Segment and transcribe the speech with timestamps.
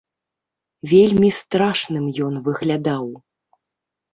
[0.93, 3.05] Вельмі страшным ён выглядаў.